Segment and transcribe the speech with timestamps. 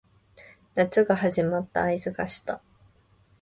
[0.73, 2.59] 夏が始まった合図がした